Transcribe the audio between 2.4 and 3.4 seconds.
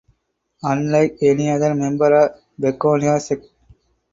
Begonia